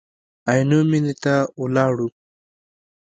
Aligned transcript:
عینو 0.49 0.79
مېنې 0.89 1.13
ته 1.23 1.35
ولاړو. 1.61 2.07